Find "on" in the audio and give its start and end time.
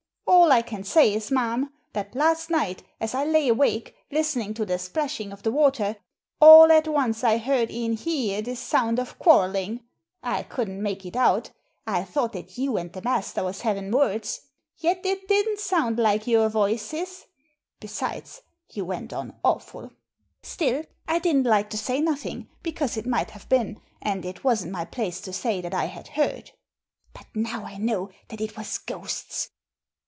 19.13-19.37